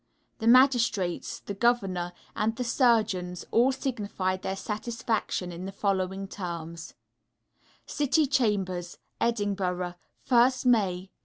The 0.39 0.47
magistrates, 0.47 1.41
the 1.41 1.53
governor, 1.53 2.11
and 2.35 2.55
the 2.55 2.63
surgeons 2.63 3.45
all 3.51 3.71
signified 3.71 4.41
their 4.41 4.55
satisfaction, 4.55 5.51
in 5.51 5.67
the 5.67 5.71
following 5.71 6.27
terms: 6.27 6.95
City 7.85 8.25
Chambers, 8.25 8.97
Edinburgh, 9.19 9.93
_1st 10.27 10.65
May, 10.65 11.11
1884. 11.13 11.15